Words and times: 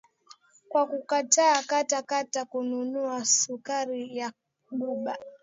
kwa 0.69 0.83
kukataa 0.87 1.63
kata 1.63 2.01
kata 2.01 2.45
kununua 2.45 3.25
sukari 3.25 4.17
ya 4.17 4.31
Cuba 4.69 5.17